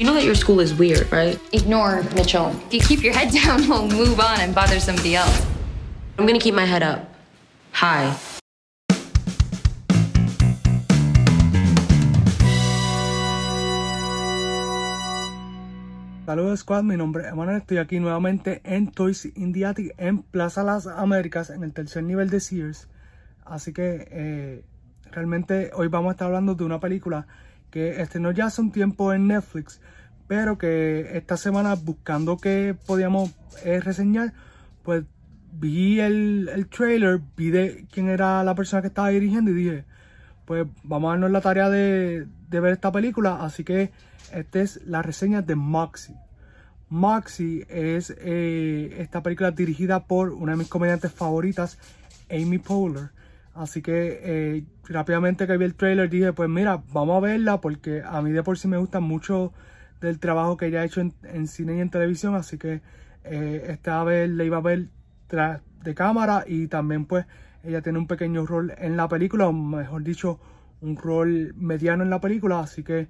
[0.00, 1.38] You know that your school is weird, right?
[1.52, 2.56] Ignore Mitchell.
[2.72, 5.44] If you keep your head down, we'll move on and bother somebody else.
[6.16, 7.04] I'm gonna keep my head up.
[7.72, 8.10] Hi.
[16.24, 20.86] Saludos Squad, mi nombre es Emanuel, estoy aquí nuevamente en Toys Indiatic en Plaza Las
[20.86, 22.88] Américas en el tercer nivel de Sears.
[23.44, 24.64] Así que eh,
[25.10, 27.26] realmente hoy vamos a estar hablando de una película
[27.70, 29.80] que estrenó ya hace un tiempo en Netflix,
[30.26, 33.30] pero que esta semana buscando que podíamos
[33.64, 34.32] eh, reseñar,
[34.82, 35.04] pues
[35.52, 39.84] vi el, el, trailer, vi de quién era la persona que estaba dirigiendo y dije,
[40.44, 43.90] pues vamos a darnos la tarea de, de ver esta película, así que
[44.32, 46.16] esta es la reseña de Moxie.
[46.88, 51.78] Moxie es eh, esta película dirigida por una de mis comediantes favoritas,
[52.30, 53.10] Amy Poehler.
[53.60, 58.02] Así que eh, rápidamente que vi el trailer dije, pues mira, vamos a verla porque
[58.02, 59.52] a mí de por sí me gusta mucho
[60.00, 62.34] del trabajo que ella ha hecho en, cine y en televisión.
[62.34, 62.80] Así que
[63.22, 64.86] eh, esta vez la iba a ver
[65.26, 67.26] tras de cámara y también pues
[67.62, 70.40] ella tiene un pequeño rol en la película, o mejor dicho,
[70.80, 72.60] un rol mediano en la película.
[72.60, 73.08] Así que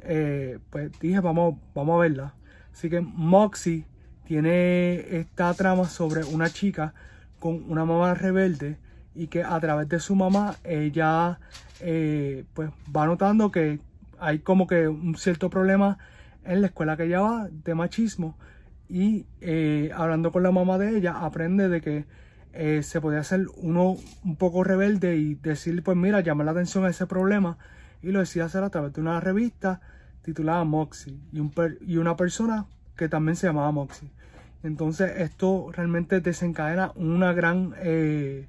[0.00, 2.34] eh, pues dije, vamos, vamos a verla.
[2.72, 3.86] Así que Moxie
[4.24, 6.94] tiene esta trama sobre una chica
[7.38, 8.82] con una mamá rebelde
[9.14, 11.38] y que a través de su mamá ella
[11.80, 13.80] eh, pues va notando que
[14.18, 15.98] hay como que un cierto problema
[16.44, 18.36] en la escuela que ella va de machismo
[18.88, 22.04] y eh, hablando con la mamá de ella aprende de que
[22.82, 26.90] se podía hacer uno un poco rebelde y decir pues mira llamar la atención a
[26.90, 27.58] ese problema
[28.00, 29.80] y lo decía hacer a través de una revista
[30.22, 34.10] titulada Moxie y, un y una persona que también se llamaba Moxie.
[34.62, 38.46] Entonces esto realmente desencadena una gran, eh,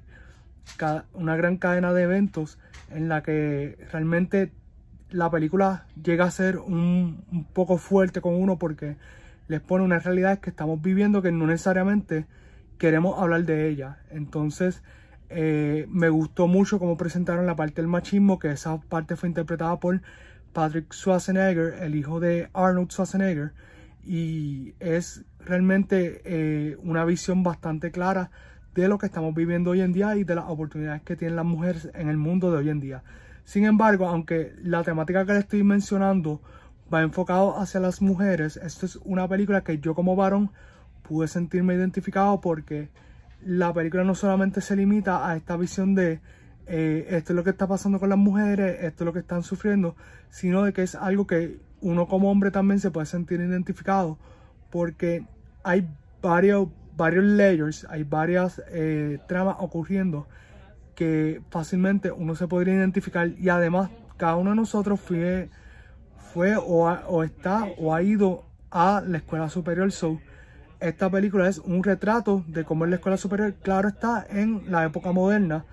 [1.14, 2.58] una gran cadena de eventos
[2.90, 4.52] en la que realmente
[5.10, 8.96] la película llega a ser un, poco fuerte con uno porque
[9.48, 12.26] les pone una realidad que estamos viviendo que no necesariamente
[12.78, 13.98] queremos hablar de ella.
[14.10, 14.82] Entonces
[15.28, 19.78] eh, me gustó mucho cómo presentaron la parte del machismo, que esa parte fue interpretada
[19.78, 20.00] por
[20.52, 23.52] Patrick Schwarzenegger, el hijo de Arnold Schwarzenegger,
[24.04, 28.30] y es realmente eh, una visión bastante clara
[28.82, 31.44] de lo que estamos viviendo hoy en día y de las oportunidades que tienen las
[31.44, 33.02] mujeres en el mundo de hoy en día.
[33.44, 36.40] Sin embargo, aunque la temática que le estoy mencionando
[36.92, 40.50] va enfocado hacia las mujeres, esto es una película que yo como varón
[41.02, 42.88] pude sentirme identificado porque
[43.44, 46.20] la película no solamente se limita a esta visión de
[46.66, 49.42] eh, esto es lo que está pasando con las mujeres, esto es lo que están
[49.42, 49.94] sufriendo,
[50.30, 54.18] sino de que es algo que uno como hombre también se puede sentir identificado
[54.70, 55.24] porque
[55.62, 55.88] hay
[56.20, 60.26] varios, varios layers, hay varias eh, tramas ocurriendo
[60.94, 65.50] que fácilmente uno se podría identificar y además cada uno de nosotros fue,
[66.32, 69.92] fue o, o está o ha ido a la escuela superior.
[69.92, 70.18] So,
[70.80, 74.84] esta película es un retrato de cómo es la escuela superior, claro está, en la
[74.84, 75.64] época moderna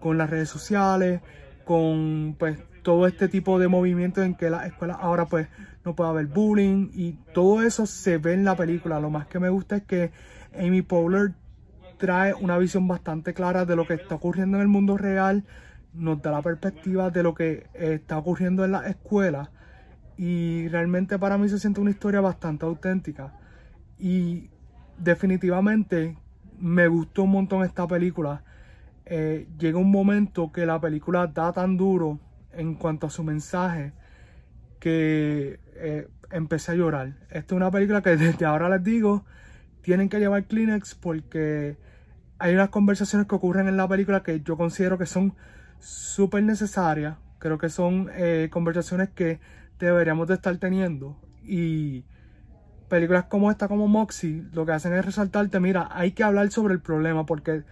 [0.00, 1.20] con las redes sociales,
[1.64, 5.48] con pues todo este tipo de movimientos en que la escuela ahora pues
[5.84, 9.00] no puede haber bullying y todo eso se ve en la película.
[9.00, 10.12] Lo más que me gusta es que
[10.58, 11.34] Amy Poehler
[11.98, 15.44] trae una visión bastante clara de lo que está ocurriendo en el mundo real,
[15.94, 19.50] nos da la perspectiva de lo que está ocurriendo en la escuela
[20.16, 23.32] y realmente para mí se siente una historia bastante auténtica
[23.98, 24.50] y
[24.98, 26.16] definitivamente
[26.58, 28.42] me gustó un montón esta película
[29.08, 32.18] eh, llega un momento que la película da tan duro
[32.52, 33.92] en cuanto a su mensaje
[34.80, 37.14] que eh, empecé a llorar.
[37.30, 39.24] Esta es una película que desde ahora les digo,
[39.86, 41.76] tienen que llevar Kleenex porque
[42.40, 45.34] hay unas conversaciones que ocurren en la película que yo considero que son
[45.78, 47.18] súper necesarias.
[47.38, 49.38] Creo que son eh, conversaciones que
[49.78, 51.16] deberíamos de estar teniendo.
[51.44, 52.04] Y
[52.88, 56.74] películas como esta, como Moxie, lo que hacen es resaltarte, mira, hay que hablar sobre
[56.74, 57.62] el problema porque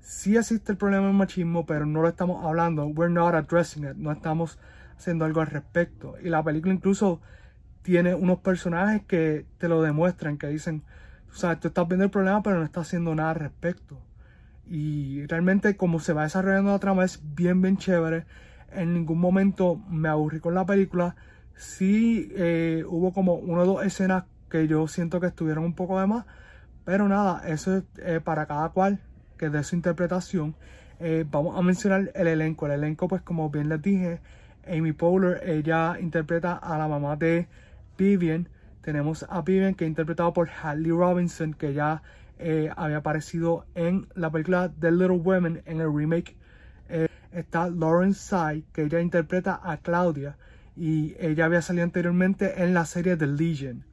[0.00, 2.86] sí existe el problema del machismo, pero no lo estamos hablando.
[2.86, 3.96] We're not addressing it.
[3.96, 4.58] No estamos
[4.96, 6.14] haciendo algo al respecto.
[6.22, 7.20] Y la película incluso
[7.82, 10.82] tiene unos personajes que te lo demuestran, que dicen,
[11.30, 13.98] o sea, tú estás viendo el problema, pero no estás haciendo nada al respecto.
[14.66, 18.26] Y realmente como se va desarrollando la trama es bien, bien chévere.
[18.72, 21.16] En ningún momento me aburrí con la película.
[21.56, 26.00] Sí eh, hubo como una o dos escenas que yo siento que estuvieron un poco
[26.00, 26.26] de más.
[26.84, 29.00] Pero nada, eso es eh, para cada cual
[29.38, 30.54] que de su interpretación.
[31.00, 32.66] Eh, vamos a mencionar el elenco.
[32.66, 34.20] El elenco, pues como bien les dije,
[34.66, 37.48] Amy Poehler, ella interpreta a la mamá de
[37.96, 38.48] Vivian.
[38.88, 42.00] Tenemos a Vivian que es interpretado por Halle Robinson, que ya
[42.38, 46.38] eh, había aparecido en la película The Little Women en el remake.
[46.88, 50.38] Eh, está Lauren Tsai, que ella interpreta a Claudia.
[50.74, 53.84] y ella había salido anteriormente en la serie The Legion.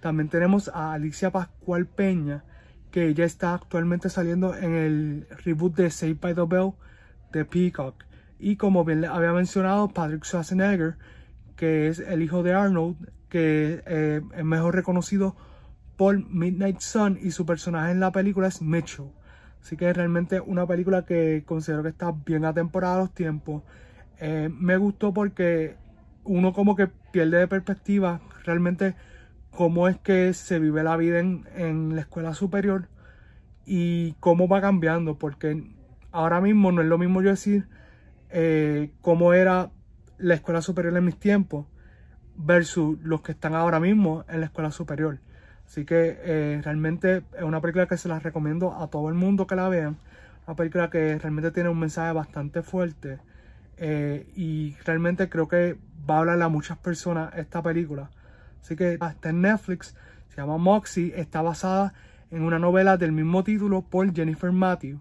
[0.00, 2.42] También tenemos a Alicia Pascual Peña,
[2.90, 6.72] que ella está actualmente saliendo en el reboot de Saved by the Bell
[7.32, 8.02] de Peacock.
[8.40, 10.96] Y como bien había mencionado, Patrick Schwarzenegger,
[11.54, 12.96] que es el hijo de Arnold,
[13.30, 15.34] que eh, es mejor reconocido
[15.96, 19.12] por Midnight Sun y su personaje en la película es Mitchell.
[19.62, 23.62] Así que realmente una película que considero que está bien atemporada a los tiempos.
[24.18, 25.76] Eh, me gustó porque
[26.24, 28.94] uno como que pierde de perspectiva realmente
[29.50, 32.88] cómo es que se vive la vida en, la escuela superior
[33.66, 35.64] y cómo va cambiando, porque
[36.12, 37.68] ahora mismo no es lo mismo yo decir
[38.30, 39.70] eh, cómo era
[40.18, 41.66] la escuela superior en mis tiempos
[42.36, 45.18] versus los que están ahora mismo en la escuela superior.
[45.66, 49.46] Así que eh, realmente es una película que se la recomiendo a todo el mundo
[49.46, 49.98] que la vean.
[50.46, 53.18] Una película que realmente tiene un mensaje bastante fuerte.
[53.76, 55.78] Eh, y realmente creo que
[56.08, 58.10] va a hablarle a muchas personas esta película.
[58.60, 59.94] Así que está en Netflix,
[60.28, 61.94] se llama Moxie, está basada
[62.30, 65.00] en una novela del mismo título por Jennifer Matthew.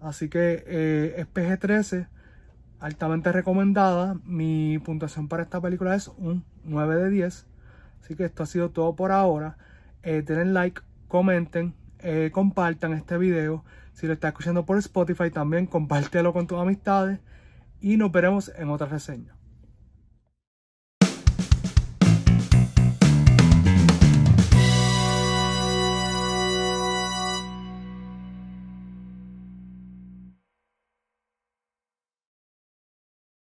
[0.00, 2.06] Así que eh, es PG-13,
[2.84, 4.18] altamente recomendada.
[4.26, 7.46] Mi puntuación para esta película es un 9 de 10.
[8.02, 9.56] Así que esto ha sido todo por ahora.
[10.02, 13.64] Eh, denle like, comenten, eh, compartan este video.
[13.94, 17.20] Si lo estás escuchando por Spotify también compártelo con tus amistades.
[17.80, 19.33] Y nos veremos en otra reseña.